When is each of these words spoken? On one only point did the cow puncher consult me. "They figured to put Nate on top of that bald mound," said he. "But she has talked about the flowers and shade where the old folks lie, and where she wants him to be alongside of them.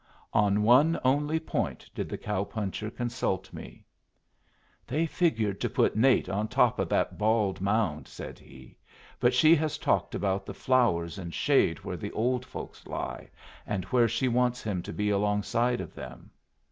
On 0.33 0.63
one 0.63 0.99
only 1.05 1.39
point 1.39 1.87
did 1.93 2.09
the 2.09 2.17
cow 2.17 2.43
puncher 2.43 2.89
consult 2.89 3.53
me. 3.53 3.85
"They 4.87 5.05
figured 5.05 5.61
to 5.61 5.69
put 5.69 5.95
Nate 5.95 6.27
on 6.27 6.47
top 6.47 6.79
of 6.79 6.89
that 6.89 7.19
bald 7.19 7.61
mound," 7.61 8.07
said 8.07 8.39
he. 8.39 8.79
"But 9.19 9.31
she 9.35 9.55
has 9.57 9.77
talked 9.77 10.15
about 10.15 10.43
the 10.47 10.55
flowers 10.55 11.19
and 11.19 11.31
shade 11.31 11.83
where 11.83 11.97
the 11.97 12.11
old 12.13 12.47
folks 12.47 12.87
lie, 12.87 13.29
and 13.67 13.85
where 13.93 14.07
she 14.07 14.27
wants 14.27 14.63
him 14.63 14.81
to 14.81 14.91
be 14.91 15.11
alongside 15.11 15.79
of 15.81 15.93
them. 15.93 16.31